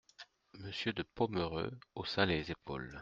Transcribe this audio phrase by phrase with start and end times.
[0.57, 2.99] Monsieur de Pomereux haussa les épaules.